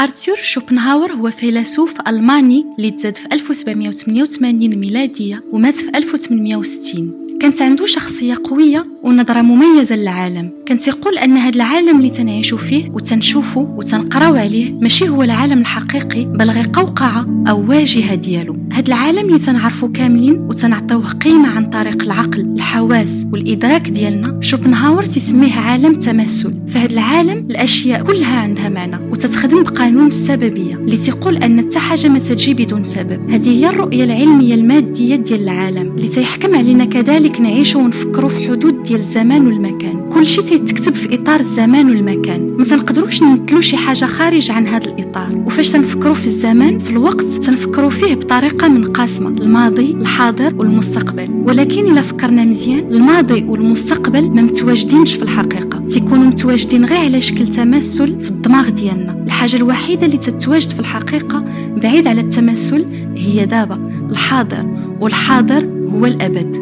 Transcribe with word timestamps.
أرتور 0.00 0.36
شوبنهاور 0.36 1.12
هو 1.12 1.30
فيلسوف 1.30 1.94
ألماني 2.08 2.66
اللي 2.78 2.90
تزاد 2.90 3.16
في 3.16 3.26
1788 3.32 4.76
ميلادية 4.76 5.44
ومات 5.52 5.76
في 5.76 5.88
1860 5.88 7.38
كانت 7.40 7.62
عنده 7.62 7.86
شخصية 7.86 8.34
قوية 8.44 8.86
ونظرة 9.02 9.42
مميزة 9.42 9.96
للعالم. 9.96 10.50
كانت 10.66 10.88
يقول 10.88 11.18
أن 11.18 11.36
هذا 11.36 11.56
العالم 11.56 11.96
اللي 11.96 12.10
تنعيشو 12.10 12.56
فيه 12.56 12.90
وتنشوفه 12.90 13.60
وتنقراو 13.60 14.34
عليه 14.34 14.72
ماشي 14.72 15.08
هو 15.08 15.22
العالم 15.22 15.58
الحقيقي 15.58 16.24
بل 16.24 16.50
غير 16.50 16.66
قوقعة 16.72 17.26
أو 17.48 17.68
واجهة 17.68 18.14
ديالو. 18.14 18.56
هذا 18.72 18.88
العالم 18.88 19.18
اللي 19.18 19.38
تنعرفو 19.38 19.92
كاملين 19.92 20.38
وتنعطيوه 20.38 21.12
قيمة 21.12 21.48
عن 21.48 21.66
طريق 21.66 22.02
العقل 22.02 22.40
الحواس 22.40 23.26
والإدراك 23.32 23.88
ديالنا. 23.88 24.40
شوبنهاور 24.40 25.04
تسميه 25.04 25.54
عالم 25.54 25.94
تمثل 25.94 26.54
فهاد 26.68 26.92
العالم 26.92 27.46
الأشياء 27.50 28.02
كلها 28.02 28.36
عندها 28.40 28.68
معنى 28.68 28.96
وتتخدم 29.10 29.62
بقانون 29.62 30.06
السببية 30.06 30.74
اللي 30.74 30.96
تيقول 30.96 31.36
أن 31.36 31.60
حتى 31.60 31.78
حاجة 31.78 32.08
ما 32.08 32.18
تجي 32.18 32.54
بدون 32.54 32.84
سبب. 32.84 33.30
هذه 33.30 33.48
هي 33.48 33.68
الرؤية 33.68 34.04
العلمية 34.04 34.54
المادية 34.54 35.16
ديال 35.16 35.42
العالم 35.42 35.94
اللي 35.96 36.08
تيحكم 36.08 36.54
علينا 36.54 36.84
كذلك 36.84 37.40
نعيشو 37.40 37.78
ونفكرو 37.78 38.28
في 38.28 38.48
حدود 38.48 38.82
ديال 38.90 39.00
الزمان 39.00 39.46
والمكان. 39.46 40.08
كل 40.08 40.26
شيء 40.26 40.44
تيتكتب 40.44 40.94
في 40.94 41.14
إطار 41.14 41.40
الزمان 41.40 41.88
والمكان. 41.90 42.56
ما 42.58 42.64
تنقدروش 42.64 43.22
نمثلوا 43.22 43.60
شي 43.60 43.76
حاجة 43.76 44.04
خارج 44.04 44.50
عن 44.50 44.66
هذا 44.66 44.84
الإطار. 44.84 45.44
وفاش 45.46 45.70
تنفكروا 45.70 46.14
في 46.14 46.26
الزمان 46.26 46.78
في 46.78 46.90
الوقت 46.90 47.24
تنفكروا 47.24 47.90
فيه 47.90 48.14
بطريقة 48.14 48.68
منقسمة. 48.68 49.28
الماضي 49.28 49.90
الحاضر 49.90 50.54
والمستقبل. 50.56 51.28
ولكن 51.46 51.86
إلا 51.86 52.02
فكرنا 52.02 52.44
مزيان 52.44 52.78
الماضي 52.78 53.44
والمستقبل 53.48 54.30
ما 54.30 54.42
متواجدينش 54.42 55.14
في 55.14 55.22
الحقيقة. 55.22 55.78
تيكونوا 55.78 56.26
متواجدين 56.26 56.84
غير 56.84 56.98
على 56.98 57.20
شكل 57.20 57.48
تمثل 57.48 58.20
في 58.20 58.30
الدماغ 58.30 58.68
ديالنا. 58.68 59.22
الحاجة 59.26 59.56
الوحيدة 59.56 60.06
اللي 60.06 60.18
تتواجد 60.18 60.70
في 60.70 60.80
الحقيقة 60.80 61.44
بعيد 61.76 62.06
على 62.06 62.20
التمثل 62.20 62.86
هي 63.16 63.46
دابا. 63.46 63.90
الحاضر 64.10 64.66
والحاضر 65.00 65.66
هو 65.88 66.06
الأبد. 66.06 66.59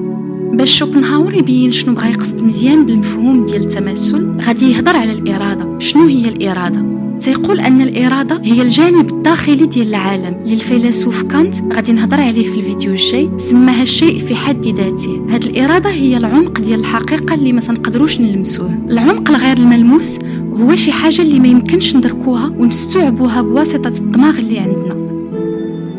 باش 0.59 0.79
شوبنهاور 0.79 1.35
يبين 1.35 1.73
شنو 1.73 1.95
بغا 1.95 2.07
يقصد 2.07 2.43
مزيان 2.43 2.87
بالمفهوم 2.87 3.45
ديال 3.45 3.61
التمثل 3.61 4.33
غادي 4.41 4.73
يهضر 4.73 4.97
على 4.97 5.13
الإرادة. 5.13 5.79
شنو 5.79 6.07
هي 6.07 6.29
الإرادة؟ 6.29 6.85
تيقول 7.21 7.61
أن 7.61 7.81
الإرادة 7.81 8.41
هي 8.45 8.63
الجانب 8.63 9.11
الداخلي 9.13 9.67
ديال 9.67 9.89
العالم. 9.89 10.43
اللي 10.43 10.55
الفيلسوف 10.55 11.23
كانت 11.23 11.75
غادي 11.75 11.93
نهضر 11.93 12.21
عليه 12.21 12.53
في 12.53 12.61
الفيديو 12.61 12.93
الجاي. 12.93 13.31
سماها 13.37 13.83
الشيء 13.83 14.19
في 14.19 14.35
حد 14.35 14.67
ذاته. 14.67 15.27
هاد 15.31 15.45
الإرادة 15.45 15.91
هي 15.91 16.17
العمق 16.17 16.61
ديال 16.61 16.81
الحقيقة 16.81 17.35
اللي 17.35 17.53
ما 17.53 17.61
تنقدروش 17.61 18.21
نلمسوه. 18.21 18.79
العمق 18.91 19.31
الغير 19.31 19.57
الملموس 19.57 20.19
هو 20.53 20.77
شي 20.77 20.93
حاجة 20.93 21.23
اللي 21.23 21.41
ما 21.41 21.49
يمكنش 21.49 21.97
ندركوها 21.97 22.47
ونستوعبوها 22.59 23.43
بواسطة 23.43 23.93
الدماغ 23.99 24.39
اللي 24.39 24.59
عندنا. 24.59 25.08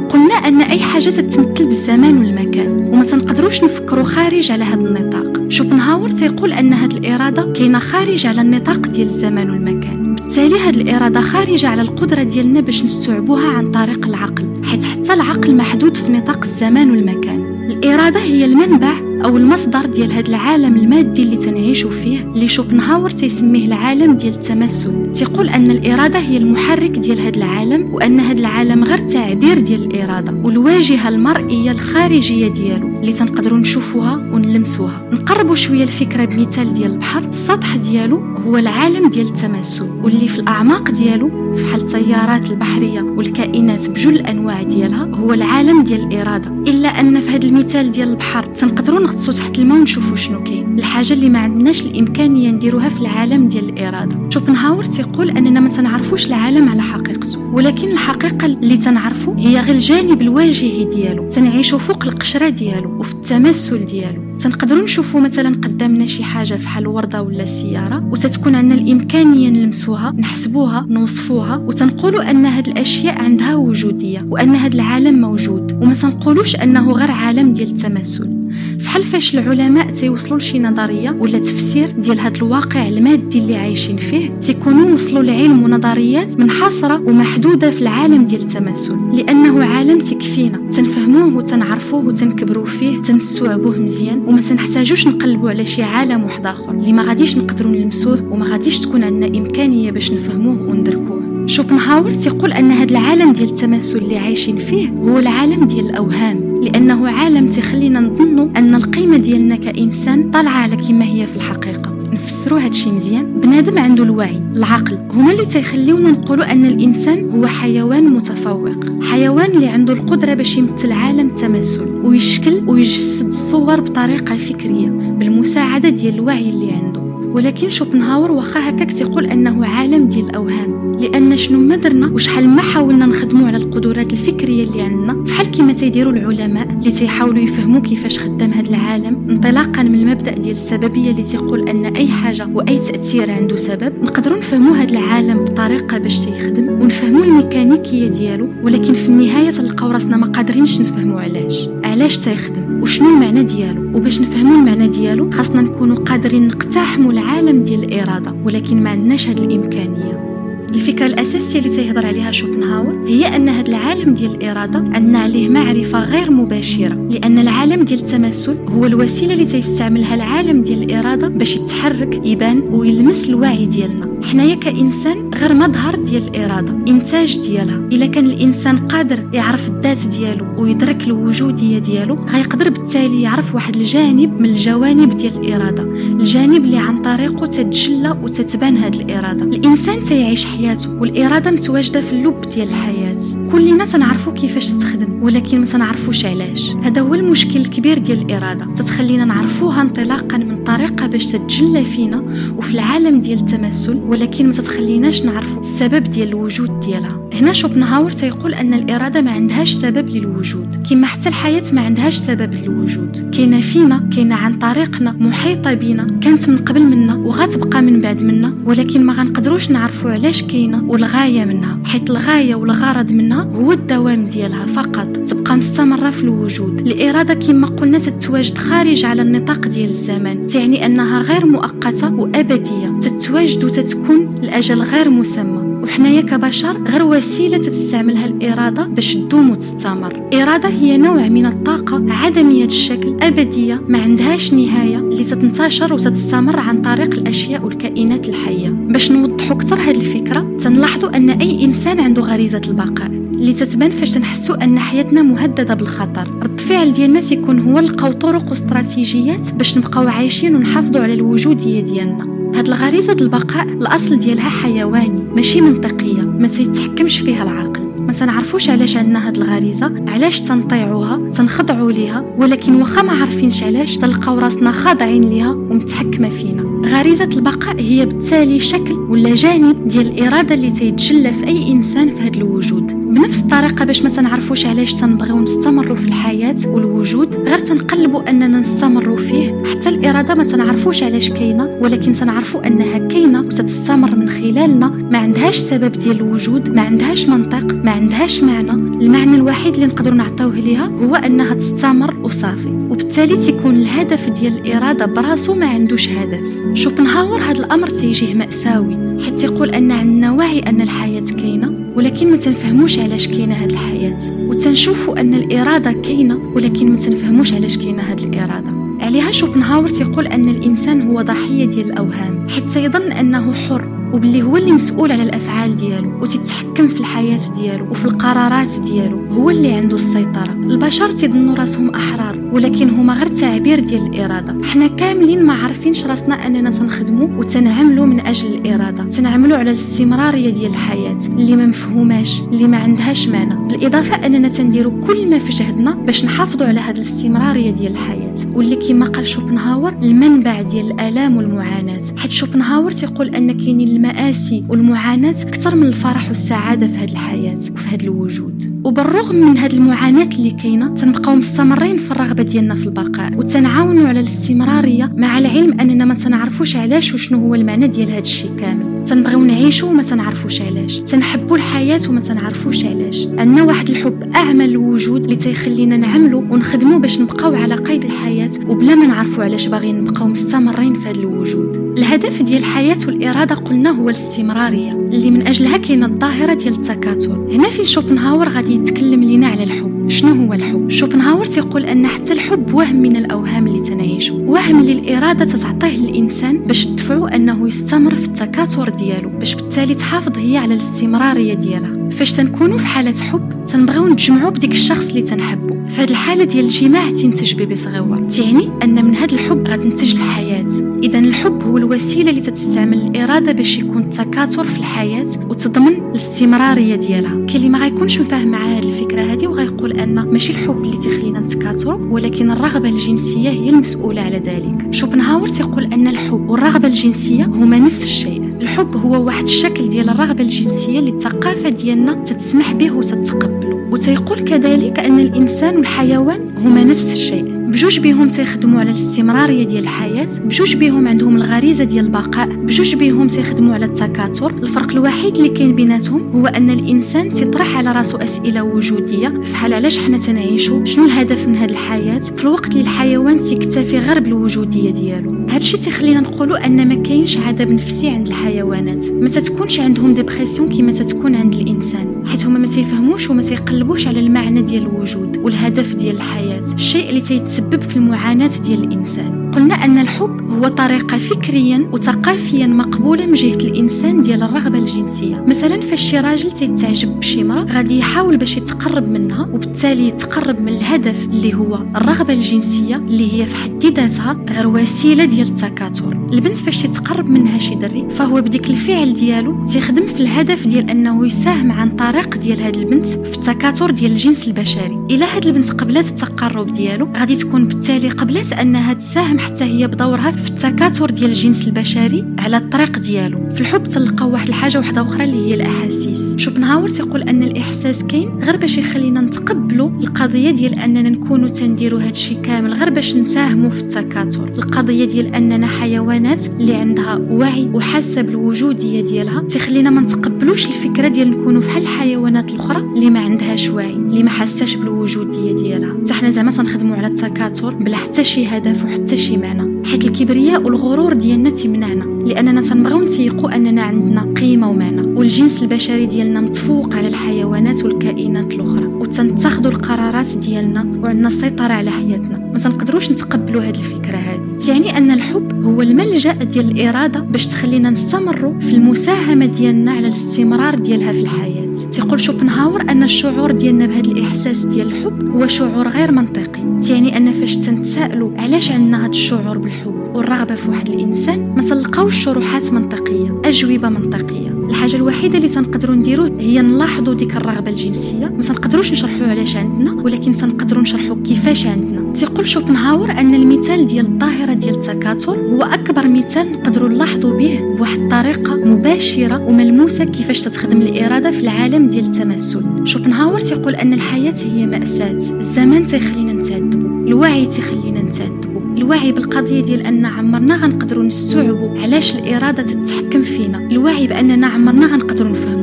قلنا 0.10 0.34
أن 0.34 0.62
أي 0.62 0.80
حاجة 0.80 1.10
تتمثل 1.10 1.66
بالزمان 1.66 2.18
والمكان 2.18 2.90
وما 2.94 3.06
تنقدروش 3.06 3.64
نفكروا 3.64 4.04
خارج 4.04 4.52
على 4.52 4.64
هذا 4.64 4.82
النطاق. 4.82 5.50
شوبنهاور 5.50 6.12
تيقول 6.12 6.54
أن 6.54 6.74
هذه 6.74 6.98
الإرادة 6.98 7.54
كاينة 7.54 7.80
خارج 7.80 8.26
على 8.26 8.42
النطاق 8.42 8.88
ديال 8.88 9.08
الزمان 9.08 9.50
والمكان. 9.50 10.16
بالتالي 10.16 10.60
هذه 10.60 10.82
الإرادة 10.82 11.22
خارجة 11.22 11.68
على 11.68 11.82
القدرة 11.82 12.24
ديالنا 12.24 12.62
باش 12.62 12.84
نستوعبوها 12.84 13.48
عن 13.48 13.72
طريق 13.72 14.06
العقل 14.08 14.62
حيث 14.66 14.86
حتى 14.86 15.14
العقل 15.14 15.56
محدود 15.56 15.98
في 15.98 16.12
نطاق 16.12 16.44
الزمان 16.44 16.92
والمكان. 16.92 17.72
الإرادة 17.72 18.20
هي 18.20 18.46
المنبع 18.46 18.94
أو 19.26 19.38
المصدر 19.38 19.86
ديال 19.86 20.12
هذا 20.12 20.28
العالم 20.30 20.76
المادي 20.76 21.24
اللي 21.24 21.38
تنعيشو 21.70 21.90
فيه 21.90 22.20
اللي 22.20 22.48
شوبنهاور 22.48 23.10
تيسميه 23.10 23.66
العالم 23.66 24.14
ديال 24.14 24.34
التمثل 24.34 25.14
تيقول 25.14 25.50
أن 25.50 25.72
الإرادة 25.72 26.20
هي 26.20 26.38
المحرك 26.38 26.90
ديال 26.90 27.22
هذا 27.22 27.38
العالم 27.38 27.94
وأن 27.94 28.20
هذا 28.20 28.40
العالم 28.40 28.84
غير 28.84 28.98
تعبير 28.98 29.60
ديال 29.60 29.84
الإرادة 29.84 30.34
والواجهة 30.44 31.10
المرئية 31.10 31.72
الخارجية 31.72 32.48
ديالو 32.48 32.88
اللي 32.88 33.14
تنقدروا 33.14 33.60
نشوفوها 33.60 34.16
ونلمسوها. 34.16 35.10
نقربوا 35.12 35.56
شوية 35.56 35.84
الفكرة 35.84 36.26
بمثال 36.26 36.74
ديال 36.74 36.92
البحر. 36.92 37.24
السطح 37.30 37.76
ديالو 37.76 38.18
هو 38.18 38.58
العالم 38.58 39.10
ديال 39.10 39.28
التمثل 39.28 39.90
واللي 40.04 40.28
في 40.28 40.40
الأعماق 40.40 40.92
ديالو 40.92 41.56
فحال 41.56 41.82
التيارات 41.82 42.52
البحرية 42.52 43.02
والكائنات 43.02 43.90
بجل 43.90 44.16
الأنواع 44.16 44.64
ديالها 44.64 45.04
هو 45.16 45.34
العالم 45.34 45.84
ديال 45.84 46.04
الإرادة. 46.04 46.50
إلا 46.72 47.00
أن 47.00 47.20
في 47.20 47.30
هذا 47.30 47.46
المثال 47.48 47.92
ديال 47.92 48.10
البحر 48.10 48.44
تنقدروا 48.44 49.00
نغطسوا 49.00 49.34
تحت 49.34 49.60
الماء 49.60 49.80
ونشوفوا 49.80 50.16
شنو 50.16 50.44
كاين. 50.44 50.80
الحاجة 50.80 51.14
اللي 51.14 51.30
ما 51.30 51.40
عندناش 51.60 51.82
الإمكانية 51.82 52.52
نديروها 52.52 52.90
في 52.90 53.02
العالم 53.02 53.48
ديال 53.48 53.70
الإرادة. 53.70 54.30
شوبنهاور 54.30 54.86
تيقول 54.86 55.30
أننا 55.30 55.60
ما 55.60 55.70
تنعرفوش 55.70 56.28
العالم 56.28 56.70
على 56.70 56.82
حقيقته 56.82 57.40
ولكن 57.40 57.90
الحقيقة 57.90 58.46
اللي 58.46 58.78
تنعرفو 58.78 59.34
هي 59.34 59.60
غير 59.60 59.76
الجانب 59.76 60.22
الواجهي 60.22 60.86
ديالو. 60.86 61.30
تنعيشو 61.30 61.78
فوق 61.78 62.04
القشرة 62.04 62.50
ديالو 62.50 63.00
وفي 63.00 63.14
التمثل 63.14 63.86
ديالو. 63.86 64.38
تنقدروا 64.40 64.84
نشوفوا 64.84 65.22
مثلا 65.22 65.50
قدامنا 65.50 66.06
شي 66.06 66.24
حاجة 66.24 66.54
فحال 66.54 66.88
وردة 66.88 67.22
ولا 67.22 67.46
سيارة 67.46 68.10
وتتكون 68.12 68.56
عندنا 68.56 68.82
الإمكانية 68.82 69.50
نلمسوها 69.50 70.12
نحسبوها 70.18 70.86
نوصفوها 70.90 71.56
وتنقولوا 71.56 72.32
أن 72.32 72.46
هاد 72.46 72.68
الأشياء 72.68 73.22
عندها 73.22 73.56
وجودية 73.56 74.20
وأن 74.30 74.56
هاد 74.56 74.74
العالم 74.74 75.22
موجود. 75.22 75.72
وما 75.84 75.94
تنقولوش 75.94 76.56
أنه 76.56 76.92
غير 76.92 77.12
عالم 77.12 77.50
ديال 77.50 77.70
التمثل 77.70 78.39
فحال 78.80 79.04
فاش 79.04 79.36
العلماء 79.38 79.92
تيوصلوا 79.92 80.38
لشي 80.40 80.60
نظرية 80.60 81.16
ولا 81.20 81.40
تفسير 81.40 81.92
ديال 81.92 82.20
هذا 82.20 82.38
الواقع 82.38 82.88
المادي 82.88 83.40
اللي 83.40 83.56
عايشين 83.56 83.98
فيه 83.98 84.30
تيكونوا 84.30 84.94
وصلوا 84.94 85.24
لعلم 85.24 85.64
ونظريات 85.64 86.40
منحصرة 86.40 87.02
ومحدودة 87.06 87.72
في 87.72 87.82
العالم 87.82 88.26
ديال 88.26 88.42
التمثل 88.42 88.98
لأنه 89.14 89.64
عالم 89.66 90.00
تكفينا 90.00 90.72
تنفهموه 90.72 91.38
وتنعرفوه 91.38 92.06
وتنكبروا 92.06 92.66
فيه 92.66 93.02
تنستوعبوه 93.02 93.78
مزيان 93.80 94.24
وما 94.28 94.42
تنحتاجوش 94.42 95.08
نقلبوا 95.08 95.50
على 95.50 95.66
شي 95.66 95.84
عالم 95.84 96.24
واحد 96.24 96.48
آخر. 96.48 96.72
اللي 96.72 96.94
ما 96.94 97.04
غاديش 97.04 97.38
نقدروا 97.38 97.72
نلمسوه 97.72 98.28
وما 98.32 98.46
غاديش 98.46 98.80
تكون 98.80 99.04
عندنا 99.04 99.28
إمكانية 99.40 99.92
باش 99.92 100.12
نفهموه 100.12 100.70
وندركوه. 100.70 101.46
شوبنهاور 101.46 102.14
تيقول 102.14 102.54
أن 102.54 102.72
هذا 102.72 102.92
العالم 102.92 103.34
ديال 103.34 103.50
التمثل 103.50 103.98
اللي 103.98 104.18
عايشين 104.18 104.58
فيه 104.58 104.90
هو 104.90 105.20
العالم 105.20 105.64
ديال 105.64 105.90
الأوهام. 105.90 106.49
لأنه 106.62 107.10
عالم 107.10 107.48
تخلينا 107.48 108.00
نظنوا 108.00 108.48
أن 108.58 108.76
القيمة 108.76 109.18
ديالنا 109.18 109.56
كانسان 109.56 110.32
طالعة 110.32 110.52
على 110.52 110.76
كما 110.76 111.06
هي 111.06 111.28
في 111.28 111.36
الحقيقة. 111.36 111.96
نفسروا 112.14 112.60
هادشي 112.60 112.92
مزيان. 112.92 113.40
بنادم 113.40 113.80
عنده 113.80 114.04
الوعي 114.04 114.42
العقل. 114.56 114.98
هما 115.12 115.32
اللي 115.32 115.46
تيخليونا 115.46 116.12
نقولوا 116.12 116.52
أن 116.52 116.66
الإنسان 116.66 117.30
هو 117.30 117.48
حيوان 117.48 118.14
متفوق. 118.14 119.02
حيوان 119.02 119.52
اللي 119.52 119.68
عنده 119.68 119.94
القدرة 119.94 120.34
باش 120.34 120.58
يمثل 120.58 120.92
عالم 120.92 121.28
التمثل 121.28 122.02
ويشكل 122.04 122.64
ويجسد 122.68 123.28
الصور 123.28 123.80
بطريقة 123.80 124.38
فكرية 124.38 124.90
بالمساعدة 124.90 125.90
ديال 125.90 126.14
الوعي 126.14 126.50
اللي 126.50 126.72
عنده. 126.72 127.09
ولكن 127.34 127.70
شوبنهاور 127.70 128.32
واخا 128.32 128.70
هكاك 128.70 128.92
تيقول 128.92 129.26
أنه 129.26 129.66
عالم 129.66 130.08
ديال 130.08 130.30
الأوهام 130.30 130.92
لأن 131.00 131.38
شنو 131.38 131.60
ما 131.60 131.76
درنا 131.76 132.08
وشحال 132.08 132.50
ما 132.50 132.62
حاولنا 132.62 133.06
نخدموا 133.06 133.48
على 133.48 133.58
القدرات 133.58 134.14
الفكرية 134.14 134.64
اللي 134.64 134.82
عندنا 134.82 135.14
بحال 135.14 135.52
كما 135.52 135.74
تيديروا 135.74 136.14
العلماء 136.14 136.70
اللي 136.70 136.92
تيحاولوا 136.92 137.40
يفهموا 137.40 137.82
كيفاش 137.82 138.20
خدام 138.20 138.52
هذا 138.52 138.70
العالم 138.70 139.30
انطلاقا 139.30 139.84
من 139.84 139.96
المبدأ 139.96 140.32
ديال 140.32 140.52
السببية 140.52 141.12
اللي 141.12 141.24
تيقول 141.24 141.70
أن 141.70 141.86
أي 141.86 142.08
حاجة 142.08 142.50
وأي 142.54 142.80
تأثير 142.80 143.32
عنده 143.32 143.56
سبب 143.56 143.94
نقدروا 144.04 144.38
نفهموا 144.38 144.76
هذا 144.76 144.90
العالم 144.92 145.46
بطريقة 145.46 145.98
باش 145.98 146.20
تيخدم 146.20 146.70
ونفهموا 146.82 147.24
الميكانيكية 147.24 148.08
ديالو 148.08 148.54
ولكن 148.64 148.94
في 148.94 149.08
النهاية 149.08 149.52
تلقاو 149.52 149.92
راسنا 149.92 150.18
ما 150.18 150.28
قادرينش 150.28 150.80
نفهموا 150.82 151.22
علاش 151.22 151.70
علاش 151.84 152.18
تيخدم 152.18 152.82
وشنو 152.82 153.10
المعنى 153.10 153.44
ديالو 153.44 153.98
وباش 153.98 154.22
نفهموا 154.22 154.56
المعنى 154.56 154.88
ديالو 154.88 155.32
خاصنا 155.32 155.62
نكونوا 155.62 155.96
قادرين 155.96 156.48
نقتحموا 156.48 157.12
العالم 157.20 157.64
ديال 157.64 157.84
الإرادة 157.84 158.36
ولكن 158.46 158.84
ما 158.84 158.90
عندناش 158.90 159.28
هذه 159.28 159.44
الإمكانية. 159.44 160.30
الفكرة 160.72 161.06
الأساسية 161.06 161.60
اللي 161.60 161.70
تيهضر 161.70 162.06
عليها 162.06 162.32
شوبنهاور 162.32 163.08
هي 163.08 163.36
أن 163.36 163.50
هذا 163.50 163.68
العالم 163.68 164.14
ديال 164.14 164.36
الإرادة 164.36 164.80
عندنا 164.80 165.20
عليه 165.20 165.50
معرفة 165.50 166.04
غير 166.04 166.32
مباشرة 166.32 167.10
لأن 167.12 167.40
العالم 167.40 167.84
ديال 167.84 168.00
التمثل 168.00 168.58
هو 168.68 168.86
الوسيلة 168.86 169.34
اللي 169.34 169.46
تيستعملها 169.46 170.16
العالم 170.16 170.64
ديال 170.64 170.84
الإرادة 170.84 171.28
باش 171.28 171.56
يتحرك 171.56 172.26
يبان 172.26 172.60
ويلمس 172.72 173.30
الوعي 173.30 173.66
ديالنا. 173.66 174.09
حنايا 174.24 174.56
كإنسان 174.56 175.32
غير 175.36 175.54
مظهر 175.54 175.96
ديال 175.96 176.28
الإرادة 176.28 176.72
إنتاج 176.88 177.40
ديالها. 177.40 177.76
إلا 177.76 178.06
كان 178.06 178.26
الإنسان 178.26 178.78
قادر 178.78 179.30
يعرف 179.34 179.70
الذات 179.70 180.08
ديالو 180.08 180.62
ويدرك 180.62 181.08
الوجودية 181.08 181.80
ديالو 181.80 182.16
غيقدر 182.16 182.70
بالتالي 182.70 183.22
يعرف 183.22 183.56
واحد 183.56 183.76
الجانب 183.76 184.42
من 184.42 184.50
الجوانب 184.50 185.18
ديال 185.18 185.34
الإرادة 185.40 185.84
الجانب 186.12 186.66
اللي 186.66 186.78
عن 186.78 186.98
طريقه 186.98 187.46
تتجلى 187.46 188.18
وتتبان 188.24 188.78
هذه 188.78 189.02
الإرادة. 189.02 189.46
الإنسان 189.46 190.04
تيعيش 190.04 190.46
حياته 190.46 190.94
والإرادة 190.94 191.52
متواجدة 191.52 192.02
في 192.02 192.12
اللب 192.12 192.42
ديال 192.42 192.68
الحياة. 192.68 193.39
كلنا 193.52 193.86
تنعرفوا 193.86 194.34
كيفاش 194.34 194.72
تخدم 194.72 195.24
ولكن 195.24 195.60
ما 195.60 195.66
تنعرفوش 195.66 196.26
علاش. 196.26 196.70
هذا 196.84 197.02
هو 197.02 197.16
المشكل 197.16 197.58
الكبير 197.60 197.98
ديال 197.98 198.22
الإرادة. 198.22 198.66
تتخلينا 198.66 199.26
نعرفوها 199.26 199.82
انطلاقا 199.82 200.38
من 200.38 200.58
طريقة 200.64 201.08
باش 201.08 201.26
تتجلى 201.26 201.84
فينا 201.84 202.24
وفي 202.58 202.72
العالم 202.72 203.22
ديال 203.22 203.40
التمثل 203.40 203.98
ولكن 203.98 204.46
ما 204.46 204.52
تتخليناش 204.54 205.22
نعرفوا 205.22 205.62
السبب 205.62 206.04
ديال 206.04 206.28
الوجود 206.28 206.80
ديالها. 206.80 207.30
هنا 207.34 207.54
شوبنهاور 207.54 208.12
تيقول 208.12 208.54
أن 208.54 208.74
الإرادة 208.74 209.22
ما 209.22 209.32
عندهاش 209.32 209.72
سبب 209.72 210.10
للوجود. 210.10 210.88
كما 210.90 211.08
حتى 211.08 211.30
الحياة 211.30 211.64
ما 211.74 211.82
عندهاش 211.82 212.16
سبب 212.16 212.54
للوجود. 212.54 213.32
كاينة 213.36 213.62
فينا 213.62 214.10
كاينة 214.16 214.36
عن 214.36 214.54
طريقنا 214.54 215.12
محيطة 215.12 215.74
بينا 215.74 216.20
كانت 216.22 216.50
من 216.50 216.58
قبل 216.58 216.84
منا 216.84 217.16
وغتبقى 217.16 217.82
من 217.82 218.02
بعد 218.02 218.24
منا 218.24 218.54
ولكن 218.66 219.04
ما 219.06 219.14
غنقدروش 219.14 219.70
نعرفوا 219.72 220.12
علاش 220.12 220.42
كاينة 220.44 220.84
والغاية 220.88 221.46
منها. 221.46 221.80
حيث 221.86 222.10
الغاية 222.10 222.56
والغرض 222.56 223.12
منها 223.12 223.39
هو 223.42 223.72
الدوام 223.72 224.26
ديالها 224.26 224.66
فقط. 224.66 225.18
تبقى 225.18 225.58
مستمرة 225.58 226.10
في 226.10 226.24
الوجود. 226.24 226.88
الاراده 226.88 227.34
كما 227.34 227.68
قلنا 227.68 228.00
تتواجد 228.00 228.58
خارج 228.58 229.06
على 229.06 229.22
النطاق 229.22 229.68
ديال 229.68 229.88
الزمان. 229.88 230.46
تعني 230.46 230.86
أنها 230.86 231.22
غير 231.22 231.46
مؤقتة 231.46 232.14
وأبدية. 232.14 233.00
تتواجد 233.02 233.64
وتتكون 233.64 234.36
لأجل 234.42 234.82
غير 234.82 235.10
مسمى. 235.10 235.70
وحنايا 235.84 236.22
كبشر 236.22 236.84
غير 236.84 237.06
وسيلة 237.06 237.58
تستعملها 237.58 238.26
الإرادة 238.26 238.86
باش 238.86 239.14
تدوم 239.14 239.50
وتستمر. 239.50 240.30
إرادة 240.34 240.70
هي 240.70 240.98
نوع 240.98 241.28
من 241.28 241.46
الطاقة 241.46 242.06
عدمية 242.10 242.66
الشكل 242.66 243.16
أبدية 243.22 243.82
ما 243.88 244.02
عندهاش 244.02 244.54
نهاية 244.54 244.98
اللي 244.98 245.24
تتنتشر 245.24 245.94
وتستمر 245.94 246.60
عن 246.60 246.82
طريق 246.82 247.14
الأشياء 247.14 247.66
والكائنات 247.66 248.30
الحية. 248.30 248.70
باش 248.70 249.12
نوضحوا 249.12 249.56
أكثر 249.56 249.76
هذه 249.76 249.96
الفكرة 249.96 250.58
تنلاحظوا 250.62 251.18
أن 251.18 251.30
أي 251.30 251.66
إنسان 251.66 252.00
عنده 252.00 252.22
غريزة 252.22 252.62
البقاء. 252.68 253.29
اللي 253.40 253.54
تتبان 253.54 253.92
فاش 253.92 254.12
تنحسوا 254.12 254.64
أن 254.64 254.80
حياتنا 254.80 255.22
مهددة 255.22 255.74
بالخطر. 255.74 256.28
رد 256.44 256.60
الفعل 256.60 256.94
ديالنا 256.94 257.22
تيكون 257.22 257.60
هو 257.60 257.80
نلقاو 257.80 258.12
طرق 258.12 258.50
واستراتيجيات 258.50 259.52
باش 259.52 259.78
نبقاو 259.78 260.08
عايشين 260.08 260.56
ونحافظوا 260.56 261.02
على 261.02 261.14
الوجودية 261.14 261.82
ديالنا. 261.82 262.24
هاد 262.56 262.68
الغريزة 262.68 263.14
البقاء 263.14 263.64
الأصل 263.68 264.20
ديالها 264.20 264.50
حيواني 264.50 265.24
ماشي 265.36 265.62
منطقية. 265.62 266.22
ما 266.22 266.48
تيتحكمش 266.48 267.20
فيها 267.20 267.44
العقل. 267.44 267.90
ما 268.00 268.14
تنعرفوش 268.14 268.70
علاش 268.70 268.98
عندنا 268.98 269.28
هاد 269.28 269.38
الغريزة 269.38 269.94
علاش 270.08 270.40
تنطيعوها 270.42 271.32
تنخضعوا 271.34 271.92
ليها 271.92 272.26
ولكن 272.38 272.76
واخا 272.76 273.02
ما 273.02 273.12
عارفينش 273.12 273.64
علاش 273.64 273.98
تلقاو 273.98 274.40
راسنا 274.40 274.72
خاضعين 274.72 275.22
ليها 275.30 275.52
ومتحكمة 275.52 276.30
فينا. 276.30 276.64
غريزة 276.86 277.30
البقاء 277.38 277.80
هي 277.82 278.06
بالتالي 278.06 278.60
شكل 278.60 278.94
ولا 278.94 279.36
جانب 279.36 279.88
ديال 279.88 280.08
الإرادة 280.08 280.56
اللي 280.56 280.72
تيتجلى 280.72 281.34
في 281.34 281.48
أي 281.48 281.72
إنسان 281.72 282.12
في 282.12 282.24
هاد 282.24 282.36
الوجود. 282.36 282.99
بنفس 283.10 283.40
الطريقة 283.40 283.86
باش 283.86 284.02
ما 284.02 284.10
تنعرفوش 284.10 284.66
علاش 284.66 284.94
تنبغيو 284.94 285.40
نستمروا 285.40 285.96
في 285.96 286.06
الحياة 286.08 286.56
والوجود 286.66 287.36
غير 287.36 287.60
تنقلبوا 287.60 288.30
أننا 288.30 288.48
نستمروا 288.60 289.18
فيه. 289.18 289.64
حتى 289.72 289.90
الإرادة 289.90 290.36
ما 290.36 290.44
تنعرفوش 290.44 291.04
علاش 291.04 291.30
كاينة 291.30 291.80
ولكن 291.82 292.12
تنعرفوا 292.14 292.68
أنها 292.68 292.98
كاينة 292.98 293.40
وتتستمر 293.42 294.16
من 294.16 294.30
خلالنا. 294.30 294.88
ما 294.88 295.18
عندهاش 295.18 295.58
سبب 295.58 295.92
ديال 295.92 296.16
الوجود 296.16 296.70
ما 296.70 296.82
عندهاش 296.82 297.30
منطق 297.30 297.74
ما 297.74 297.92
عندهاش 297.92 298.44
معنى. 298.44 298.72
المعنى 298.72 299.36
الوحيد 299.36 299.74
اللي 299.74 299.86
نقدروا 299.86 300.18
نعطيوه 300.18 300.56
ليها 300.56 300.86
هو 300.86 301.16
أنها 301.16 301.54
تستمر 301.54 302.20
وصافي 302.20 302.70
وبالتالي 302.90 303.38
تيكون 303.38 303.76
الهدف 303.76 304.30
ديال 304.30 304.58
الإرادة 304.58 305.06
براسو 305.06 305.54
ما 305.56 305.66
عندوش 305.66 306.10
هدف. 306.10 306.46
شوبنهاور 306.74 307.40
هذا 307.42 307.60
الأمر 307.60 307.88
تيجيه 307.90 308.34
مأساوي 308.34 308.98
حيت 309.26 309.44
يقول 309.44 309.70
أن 309.70 309.92
عندنا 309.92 310.32
وعي 310.32 310.60
أن 310.60 310.82
الحياة 310.82 311.24
كاينة 311.38 311.79
ولكن 311.96 312.32
ما 312.32 312.38
تنفهموش 312.38 313.00
علاش 313.00 313.28
كاينة 313.28 313.56
هاد 313.56 313.72
الحياة. 313.72 314.20
وتنشوفوا 314.48 315.20
أن 315.20 315.34
الإرادة 315.34 315.92
كاينة 315.92 316.52
ولكن 316.56 316.92
ما 316.92 316.98
تنفهموش 316.98 317.54
علاش 317.54 317.78
كاينة 317.78 318.04
هاد 318.04 318.20
الإرادة. 318.20 318.72
عليها 319.02 319.32
شوبنهاور 319.32 319.88
تيقول 319.88 320.28
أن 320.28 320.50
الإنسان 320.50 321.02
هو 321.02 321.22
ضحية 321.22 321.66
ديال 321.66 321.86
الأوهام 321.86 322.48
حتى 322.50 322.84
يظن 322.84 323.12
أنه 323.12 323.54
حر. 323.54 323.99
وباللي 324.14 324.42
هو 324.42 324.58
اللي 324.58 324.72
مسؤول 324.72 325.12
على 325.12 325.24
الأفعال 325.24 325.76
ديالو 325.76 326.22
وتتحكم 326.22 326.88
في 326.88 327.00
الحياة 327.00 327.40
ديالو 327.56 327.92
وفي 327.92 328.06
القرارات 328.06 328.80
ديالو. 328.86 329.20
هو 329.32 329.50
اللي 329.50 329.74
عنده 329.74 329.96
السيطرة. 329.96 330.52
البشر 330.70 331.12
تيظنوا 331.12 331.56
راسهم 331.56 331.90
أحرار 331.90 332.50
ولكن 332.54 332.90
هما 332.90 333.14
غير 333.14 333.28
تعبير 333.28 333.80
ديال 333.80 334.06
الإرادة. 334.06 334.66
حنا 334.66 334.88
كاملين 334.88 335.46
ما 335.46 335.54
عارفينش 335.54 336.06
راسنا 336.06 336.48
أننا 336.48 336.70
تنخدموا 336.70 337.28
وتنعملوا 337.38 338.06
من 338.06 338.28
أجل 338.28 338.54
الإرادة. 338.54 339.04
تنعملوا 339.04 339.58
على 339.58 339.70
الاستمرارية 339.70 340.50
ديال 340.50 340.72
الحياة 340.72 341.20
اللي 341.28 341.56
ما 341.56 341.66
مفهوماش 341.66 342.42
اللي 342.42 342.68
ما 342.68 342.78
عندهاش 342.78 343.28
معنى. 343.28 343.56
بالإضافة 343.68 344.26
أننا 344.26 344.48
تنديروا 344.48 345.02
كل 345.02 345.30
ما 345.30 345.40
في 345.40 345.50
جهدنا 345.50 345.92
باش 345.92 346.26
نحافظوا 346.26 346.68
على 346.68 346.80
هذه 346.80 346.96
الاستمرارية 346.96 347.72
ديال 347.72 347.92
الحياة. 347.92 348.36
واللي 348.54 348.76
كما 348.76 349.06
قال 349.06 349.28
شوبنهاور 349.28 349.94
المنبع 350.04 350.62
ديال 350.62 350.92
الآلام 350.92 351.38
والمعاناة. 351.38 352.04
حيت 352.18 352.32
شوبنهاور 352.32 352.92
تيقول 352.92 353.30
أن 353.30 353.52
كاينين 353.52 353.88
المآسي 354.00 354.64
والمعاناة 354.70 355.36
أكثر 355.42 355.76
من 355.76 355.88
الفرح 355.88 356.28
والسعادة 356.28 356.88
في 356.88 356.94
هذه 356.94 357.12
الحياة 357.12 357.60
وفي 357.72 357.96
هذا 357.96 358.04
الوجود. 358.04 358.82
وبالرغم 358.86 359.36
من 359.36 359.58
هذه 359.58 359.74
المعاناة 359.74 360.24
اللي 360.38 360.52
كاينة 360.52 360.96
تنبقاو 360.96 361.36
مستمرين 361.36 361.98
في 361.98 362.12
الرغبة 362.12 362.44
ديالنا 362.44 362.76
في 362.76 362.84
البقاء 362.84 363.38
وتنعاونوا 363.38 364.08
على 364.08 364.20
الاستمرارية 364.20 365.12
مع 365.16 365.38
العلم 365.38 365.80
أننا 365.80 366.06
ما 366.06 366.14
تنعرفوش 366.14 366.76
علاش 366.76 367.14
وشنو 367.14 367.40
هو 367.40 367.56
المعنى 367.56 367.88
ديال 367.88 368.12
هذا 368.12 368.20
الشيء 368.20 368.52
كامل. 368.56 368.99
تنبغيو 369.06 369.40
نعيشوا 369.40 369.90
وما 369.90 370.04
تنعرفوش 370.04 370.62
علاش. 370.62 370.98
تنحبوا 370.98 371.58
الحياة 371.58 372.02
وما 372.10 372.20
تنعرفوش 372.20 372.86
علاش. 372.86 373.28
عندنا 373.38 373.64
واحد 373.64 373.90
الحب 373.90 374.32
أعمى 374.36 374.66
الوجود 374.66 375.24
اللي 375.24 375.36
تيخلينا 375.36 375.98
نعملوا 375.98 376.42
ونخدموا 376.42 377.00
باش 377.00 377.20
نبقاو 377.20 377.54
على 377.56 377.76
قيد 377.76 378.04
الحياة 378.04 378.52
وبلا 378.68 378.96
ما 378.96 379.06
نعرفوا 379.06 379.44
علاش 379.44 379.68
باغيين 379.68 380.02
نبقاو 380.02 380.28
مستمرين 380.28 380.94
في 380.94 381.10
هذا 381.10 381.20
الوجود. 381.20 381.94
الهدف 381.98 382.42
ديال 382.42 382.60
الحياة 382.60 382.98
والإرادة 383.08 383.56
قلنا 383.56 383.90
هو 383.90 384.10
الاستمرارية 384.10 384.92
اللي 384.92 385.32
من 385.32 385.48
أجلها 385.48 385.78
كاينة 385.78 386.06
الظاهرة 386.06 386.54
ديال 386.54 386.74
التكاثر. 386.74 387.48
هنا 387.52 387.70
في 387.70 387.86
شوبنهاور 387.86 388.50
غادي 388.50 388.74
يتكلم 388.74 389.24
لنا 389.24 389.48
على 389.48 389.64
الحب. 389.64 389.99
شنو 390.10 390.46
هو 390.46 390.54
الحب؟ 390.54 390.90
شوبنهاور 390.90 391.46
تيقول 391.46 391.86
أن 391.86 392.08
حتى 392.08 392.34
الحب 392.34 392.74
وهم 392.74 392.96
من 392.96 393.16
الأوهام 393.16 393.68
اللي 393.68 393.80
تنعيشو 393.80 394.40
وهم 394.46 394.80
اللي 394.80 394.92
الإرادة 394.92 395.46
تتعطيه 395.46 395.98
للإنسان 395.98 396.58
باش 396.58 396.86
تدفعو 396.86 397.28
أنه 397.28 397.68
يستمر 397.68 398.16
في 398.16 398.28
التكاثر 398.28 398.90
ديالو 398.90 399.30
باش 399.30 399.56
بالتالي 399.56 399.96
تحافظ 399.96 400.38
هي 400.38 400.58
على 400.58 400.74
الاستمرارية 400.74 401.54
ديالها. 401.54 402.10
فاش 402.10 402.34
تنكونوا 402.34 402.78
في 402.78 402.86
حالة 402.86 403.22
حب 403.22 403.66
تنبغيو 403.66 404.08
نتجمعوا 404.08 404.50
بديك 404.50 404.72
الشخص 404.72 405.10
اللي 405.10 405.22
تنحبو. 405.22 405.76
هذه 405.98 406.10
الحالة 406.10 406.44
ديال 406.44 406.66
الجماع 406.66 407.12
تنتج 407.12 407.54
بيبي 407.54 407.76
صغيور 407.76 408.18
تعني 408.18 408.70
أن 408.84 409.06
من 409.06 409.16
هذا 409.16 409.34
الحب 409.34 409.68
غتنتج 409.68 410.16
الحياة. 410.16 410.89
اذا 411.04 411.20
الحب 411.20 411.64
هو 411.64 411.78
الوسيلة 411.78 412.30
اللي 412.30 412.42
تتستعمل 412.42 413.02
الإرادة 413.02 413.52
باش 413.52 413.78
يكون 413.78 414.02
التكاثر 414.02 414.64
في 414.64 414.80
الحياة 414.80 415.28
وتضمن 415.50 416.10
الاستمراريه 416.10 416.96
ديالها 416.96 417.46
كاين 417.46 417.56
اللي 417.56 417.70
ما 417.70 417.80
غيكونش 417.80 418.20
مفاهم 418.20 418.48
مع 418.48 418.58
هذه 418.58 418.84
الفكرة 418.84 419.22
هذه 419.22 419.48
وغيقول 419.48 419.92
أن 419.92 420.16
ماشي 420.16 420.52
الحب 420.52 420.86
اللي 420.86 420.98
تخلينا 420.98 421.40
نتكاثروا 421.40 422.00
ولكن 422.12 422.52
الرغبة 422.52 422.90
الجنسية 422.90 423.50
هي 423.50 423.70
المسؤولة 423.70 424.22
على 424.22 424.38
ذلك. 424.38 424.94
شوبنهاور 424.94 425.48
تيقول 425.48 425.84
أن 425.84 426.08
الحب 426.08 426.50
والرغبة 426.50 426.88
الجنسية 426.88 427.46
هما 427.46 427.80
نفس 427.80 428.04
الشيء. 428.04 428.44
الحب 428.62 428.98
هو 428.98 429.26
واحد 429.26 429.44
الشكل 429.44 429.90
ديال 429.90 430.10
الرغبة 430.10 430.44
الجنسية 430.44 431.00
اللي 431.00 431.12
الثقافة 431.12 431.70
ديالنا 431.70 432.14
تتسمح 432.14 432.72
به 432.74 432.92
وتتقبله. 432.92 433.90
وتيقول 433.92 434.42
كذلك 434.42 435.00
أن 435.00 435.20
الإنسان 435.20 435.78
والحيوان 435.78 436.58
هما 436.58 436.84
نفس 436.84 437.12
الشيء. 437.12 437.49
بجوج 437.70 438.00
بيهم 438.00 438.28
تيخدموا 438.28 438.80
على 438.80 438.90
الاستمراريه 438.90 439.64
ديال 439.64 439.84
الحياة 439.84 440.30
بجوج 440.46 440.76
بيهم 440.76 441.08
عندهم 441.08 441.36
الغريزة 441.36 441.84
ديال 441.84 442.06
البقاء 442.06 442.48
بجوج 442.48 442.96
بيهم 442.96 443.28
تيخدموا 443.28 443.74
على 443.74 443.86
التكاثر. 443.86 444.52
الفرق 444.52 444.92
الوحيد 444.92 445.36
اللي 445.36 445.50
كاين 445.50 445.76
بيناتهم 445.76 446.32
هو 446.32 446.48
أن 446.48 446.70
الإنسان 446.70 447.30
تيطرح 447.30 447.78
على 447.78 447.92
راسو 447.92 448.18
أسئلة 448.18 448.64
وجودية 448.64 449.28
فحال 449.28 449.74
علاش 449.74 450.00
حنا 450.00 450.18
تنعيشوا 450.18 450.86
شنو 450.86 451.06
الهدف 451.06 451.48
من 451.48 451.56
هذه 451.56 451.72
الحياة؟ 451.72 452.20
في 452.20 452.44
الوقت 452.44 452.72
اللي 452.72 452.82
الحيوان 452.82 453.38
تيكتفي 453.38 453.98
غير 453.98 454.20
بالوجودية 454.20 454.92
ديالو. 454.92 455.39
هادشي 455.60 455.78
تيخلينا 455.78 456.20
نقولوا 456.20 456.66
أن 456.66 456.88
ما 456.88 456.96
كاينش 456.96 457.38
عذاب 457.38 457.72
نفسي 457.72 458.10
عند 458.10 458.28
الحيوانات. 458.28 459.06
ما 459.06 459.30
تتكونش 459.30 459.80
عندهم 459.80 460.14
dépression 460.14 460.70
كما 460.78 460.92
تتكون 460.92 461.36
عند 461.36 461.54
الإنسان. 461.54 462.24
حيت 462.28 462.46
هما 462.46 462.60
ما 462.60 462.68
تيفهموش 462.68 463.30
وما 463.30 463.42
تيقلبوش 463.42 464.08
على 464.08 464.20
المعنى 464.20 464.62
ديال 464.62 464.84
الوجود 464.84 465.38
والهدف 465.38 465.96
ديال 465.96 466.16
الحياة. 466.16 466.74
الشيء 466.74 467.10
اللي 467.10 467.22
تيتسبب 467.22 467.82
في 467.82 467.96
المعاناة 467.96 468.52
ديال 468.66 468.84
الإنسان. 468.84 469.52
قلنا 469.56 469.74
أن 469.74 469.98
الحب 469.98 470.52
هو 470.52 470.68
طريقة 470.68 471.18
فكريا 471.18 471.90
وثقافيا 471.94 472.68
مقبولة 472.68 473.26
من 473.26 473.34
جهة 473.34 473.56
الإنسان 473.56 474.22
ديال 474.22 474.44
الرغبة 474.44 474.80
الجنسية. 474.80 475.46
مثلا 475.48 475.82
فاش 475.82 476.02
شي 476.02 476.20
راجل 476.20 476.52
تيتعجب 476.52 477.20
بشي 477.20 477.44
مرأة 477.44 477.64
غادي 477.64 478.00
يحاول 478.00 478.38
باش 478.38 478.58
يتقرب 478.58 479.10
منها 479.10 479.50
وبالتالي 479.54 480.08
يتقرب 480.08 480.62
من 480.62 480.68
الهدف 480.68 481.26
اللي 481.26 481.54
هو 481.54 481.76
الرغبة 481.96 482.34
الجنسية 482.34 482.96
اللي 482.96 483.34
هي 483.34 483.46
في 483.46 483.56
حد 483.56 483.86
ذاتها 483.86 484.38
غير 484.50 484.68
وسيلة 484.68 485.26
ديال 485.26 485.49
التكاثر. 485.50 486.26
البنت 486.34 486.58
فاش 486.58 486.82
تتقرب 486.82 487.30
منها 487.30 487.58
شي 487.58 487.76
دري 487.76 488.08
فهو 488.10 488.42
بديك 488.42 488.70
الفعل 488.70 489.14
ديالو 489.14 489.66
تيخدم 489.66 490.06
في 490.06 490.20
الهدف 490.20 490.68
ديال 490.68 490.90
أنه 490.90 491.28
يساهم 491.28 491.72
عن 491.72 491.90
طريق 491.90 492.38
ديال 492.38 492.62
هاد 492.62 492.78
البنت 492.78 493.06
في 493.06 493.38
التكاثر 493.38 493.92
ديال 493.92 494.12
الجنس 494.12 494.48
البشري. 494.48 495.06
إلا 495.12 495.36
هاد 495.36 495.46
البنت 495.46 495.72
قبلت 495.72 496.10
التقرب 496.10 496.74
ديالو 496.74 497.10
غادي 497.18 497.36
تكون 497.36 497.68
بالتالي 497.68 498.10
قبلت 498.10 498.54
أنها 498.54 498.94
تساهم 498.94 499.40
حتى 499.40 499.64
هي 499.64 499.88
بدورها 499.88 500.32
في 500.32 500.50
التكاثر 500.50 501.10
ديال 501.10 501.30
الجنس 501.30 501.68
البشري 501.68 502.26
على 502.40 502.58
الطريق 502.58 503.00
ديالو. 503.00 503.50
في 503.50 503.62
الحب 503.62 503.84
تلقاو 503.84 504.32
واحد 504.32 504.48
الحاجة 504.48 504.78
واحدة 504.78 505.02
أخرى 505.02 505.24
اللي 505.24 505.50
هي 505.50 505.54
الأحاسيس. 505.54 506.36
شوبنهاور 506.38 506.90
تيقول 506.90 507.22
أن 507.22 507.44
الإحساس 507.44 508.04
كاين 508.04 508.30
غير 508.44 508.58
باش 508.58 508.78
يخلينا 508.78 509.22
نتقبلوا 509.22 509.90
القضية 509.90 510.52
ديال 510.52 510.80
أننا 510.80 511.10
نكونوا 511.10 511.50
تنديروا 511.50 512.02
هاد 512.02 512.10
الشيء 512.10 512.42
كامل 512.42 512.74
غير 512.74 512.90
باش 512.90 513.16
نساهموا 513.16 513.70
في 513.70 513.80
التكاثر. 513.82 514.48
القضية 514.48 515.06
ديال 515.06 515.36
أننا 515.40 515.68
حيوانات 515.68 516.46
اللي 516.48 516.74
عندها 516.74 517.16
وعي 517.32 517.70
وحاسة 517.74 518.22
بالوجودية 518.22 519.02
ديالها 519.02 519.42
تخلينا 519.42 519.90
ما 519.90 520.02
نتقبلوش 520.02 520.66
الفكرة 520.66 521.08
ديال 521.08 521.32
نكونوا 521.32 521.62
بحال 521.62 521.82
الحيوانات 521.82 522.52
الأخرى 522.52 522.78
اللي 522.80 523.10
ما 523.10 523.20
عندهاش 523.20 523.70
وعي 523.70 523.92
اللي 523.92 524.24
ما 524.24 524.30
حاساش 524.30 524.76
بالوجودية 524.76 525.52
ديالها. 525.56 525.94
حتى 526.04 526.14
حنا 526.14 526.30
زعما 526.30 526.52
تنخدموا 526.52 526.96
على 526.96 527.08
التكاثر 527.08 527.74
بلا 527.74 527.98
حتى 527.98 528.24
شي 528.24 528.48
هدف 528.48 528.86
وحتى 528.86 529.18
شي 529.18 529.38
معنى. 529.38 529.88
حيت 529.88 530.06
الكبرياء 530.06 530.62
والغرور 530.62 531.14
ديالنا 531.14 531.50
تيمنعنا 531.50 532.04
لأننا 532.04 532.62
تنبغيو 532.62 533.02
نتيقوا 533.02 533.56
أننا 533.56 533.82
عندنا 533.82 534.34
قيمة 534.38 534.70
ومعنى 534.70 535.02
والجنس 535.02 535.64
البشري 535.64 536.06
ديالنا 536.06 536.42
متفوق 536.42 536.96
على 536.96 537.08
الحيوانات 537.08 537.84
والكائنات 537.84 538.54
الأخرى 538.54 538.86
وتنتخذوا 538.86 539.72
القرارات 539.72 540.38
ديالنا 540.38 540.82
وعندنا 541.04 541.28
السيطرة 541.28 541.74
على 541.74 541.92
حياتنا. 541.92 542.52
ما 542.54 542.60
تنقدروش 542.60 543.12
نتقبلوا 543.12 543.62
هذه 543.62 543.70
الفكرة 543.70 544.18
هذه 544.18 544.49
تعني 544.60 544.98
أن 544.98 545.12
الحب 545.12 545.64
هو 545.64 545.82
الملجأ 545.82 546.34
ديال 546.34 546.72
الإرادة 546.72 547.20
باش 547.20 547.48
تخلينا 547.48 547.90
نستمروا 547.90 548.60
في 548.60 548.76
المساهمة 548.76 549.46
ديالنا 549.46 549.92
على 549.92 550.08
الاستمرار 550.08 550.76
ديالها 550.76 551.12
في 551.12 551.20
الحياة. 551.20 551.70
تيقول 551.92 552.20
شوبنهاور 552.20 552.82
أن 552.82 553.04
الشعور 553.04 553.52
ديالنا 553.52 553.86
بهذا 553.86 554.12
الإحساس 554.12 554.58
ديال 554.58 554.88
الحب 554.88 555.30
هو 555.30 555.48
شعور 555.48 555.88
غير 555.88 556.12
منطقي. 556.12 556.80
تعني 556.88 557.18
أن 557.18 557.32
فاش 557.32 557.58
تنتسائلوا 557.58 558.32
علاش 558.38 558.72
عندنا 558.72 559.02
هذا 559.02 559.10
الشعور 559.10 559.58
بالحب 559.58 560.16
والرغبة 560.16 560.56
في 560.56 560.70
واحد 560.70 560.88
الإنسان 560.88 561.54
ما 561.56 561.62
تلقاوش 561.64 562.24
شروحات 562.24 562.74
منطقية 562.74 563.42
أجوبة 563.46 563.90
منطقية. 563.90 564.50
الحاجة 564.70 564.96
الوحيدة 564.96 565.38
اللي 565.38 565.50
تنقدروا 565.50 565.96
نديروه 565.96 566.32
هي 566.40 566.62
نلاحظوا 566.62 567.14
ديك 567.14 567.38
الرغبة 567.38 567.72
الجنسية. 567.72 568.26
ما 568.26 568.44
تنقدروش 568.44 568.92
نشرحوا 568.92 569.28
علاش 569.28 569.56
عندنا 569.56 569.92
ولكن 570.02 570.32
تنقدروا 570.32 570.82
نشرحوا 570.82 571.16
كيفاش 571.24 571.68
عندنا. 571.68 572.09
تيقول 572.16 572.48
شوبنهاور 572.48 573.12
أن 573.12 573.36
المثال 573.36 573.86
ديال 573.86 574.06
الظاهرة 574.06 574.54
ديال 574.54 574.76
التكاثر 574.76 575.40
هو 575.40 575.62
أكبر 575.62 576.08
مثال 576.08 576.52
نقدروا 576.52 576.90
نلاحظوا 576.90 577.38
به 577.38 577.60
بواحد 577.78 578.00
الطريقة 578.00 578.56
مباشرة 578.56 579.46
وملموسة 579.48 580.04
كيفاش 580.04 580.42
تتخدم 580.42 580.82
الإرادة 580.82 581.32
في 581.32 581.40
العالم 581.40 581.90
ديال 581.90 582.06
التمثل. 582.06 582.64
شوبنهاور 582.84 583.40
تيقول 583.40 583.76
أن 583.76 583.94
الحياة 583.94 584.36
هي 584.44 584.66
مأساة. 584.66 585.12
الزمان 585.12 585.88
تيخلينا 585.88 586.34
نتعذبوا. 586.34 587.08
الوعي 587.08 587.46
تيخلينا 587.46 588.02
نتعذبوا. 588.02 588.62
الوعي 588.78 589.12
بالقضية 589.12 589.62
ديال 589.62 589.82
أن 589.82 590.06
عمرنا 590.06 590.56
غنقدروا 590.56 591.04
نستوعبوا 591.04 591.80
علاش 591.80 592.16
الإرادة 592.16 592.64
تتحكم 592.64 593.24
فينا. 593.24 593.58
الوعي 593.58 594.08
بأننا 594.08 594.48
عمرنا 594.48 594.86
غنقدروا 594.86 595.32
نفهموها 595.32 595.59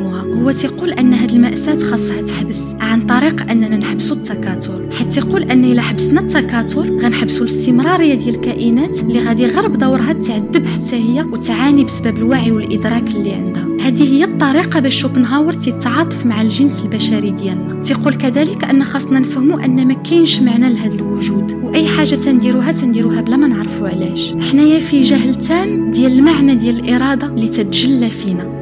هو 0.46 0.52
تيقول 0.52 0.90
أن 0.90 1.14
هاد 1.14 1.30
المأساة 1.30 1.78
خاصها 1.78 2.22
تحبس 2.22 2.74
عن 2.80 3.00
طريق 3.00 3.50
أننا 3.50 3.76
نحبسوا 3.76 4.16
التكاثر. 4.16 4.88
حيت 4.92 5.12
تيقول 5.12 5.42
أن 5.42 5.64
إلا 5.64 5.82
حبسنا 5.82 6.20
التكاثر 6.20 6.98
غنحبسوا 6.98 7.46
الاستمرارية 7.46 8.14
ديال 8.14 8.34
الكائنات 8.34 9.00
اللي 9.00 9.20
غادي 9.20 9.46
غير 9.46 9.68
بدورها 9.68 10.12
تعذب 10.12 10.66
حتى 10.66 10.96
هي 10.96 11.22
وتعاني 11.22 11.84
بسبب 11.84 12.16
الوعي 12.16 12.52
والإدراك 12.52 13.08
اللي 13.08 13.32
عندها. 13.32 13.66
هذه 13.80 14.12
هي 14.12 14.24
الطريقة 14.24 14.80
باش 14.80 15.00
شوبنهاور 15.00 15.52
تيتعاطف 15.52 16.26
مع 16.26 16.42
الجنس 16.42 16.82
البشري 16.84 17.30
ديالنا. 17.30 17.82
تيقول 17.82 18.14
كذلك 18.14 18.64
أن 18.64 18.84
خاصنا 18.84 19.18
نفهموا 19.18 19.64
أن 19.64 19.88
ما 19.88 19.94
كاينش 19.94 20.40
معنى 20.40 20.70
لهذا 20.70 20.94
الوجود 20.94 21.52
وأي 21.64 21.88
حاجة 21.88 22.14
تنديروها 22.14 22.72
تنديروها 22.72 23.20
بلا 23.20 23.36
ما 23.36 23.46
نعرفوا 23.46 23.88
علاش. 23.88 24.34
حنايا 24.50 24.80
في 24.80 25.02
جهل 25.02 25.34
تام 25.34 25.90
ديال 25.90 26.12
المعنى 26.12 26.54
ديال 26.54 26.80
الإرادة 26.80 27.26
اللي 27.26 27.48
تتجلى 27.48 28.10
فينا. 28.10 28.55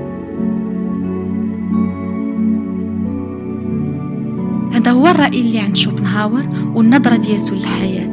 هذا 4.75 4.91
هو 4.91 5.07
الرأي 5.07 5.41
اللي 5.41 5.59
عند 5.59 5.77
شوبنهاور 5.77 6.49
والنظرة 6.75 7.17
ديالته 7.17 7.55
للحياة. 7.55 8.13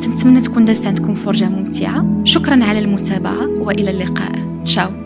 تنتمنى 0.00 0.40
تكون 0.40 0.64
دازت 0.64 0.86
عندكم 0.86 1.14
فرجة 1.14 1.48
ممتعة. 1.48 2.20
شكرا 2.24 2.64
على 2.64 2.78
المتابعة 2.78 3.46
وإلى 3.48 3.90
اللقاء. 3.90 4.62
تشاو. 4.64 5.05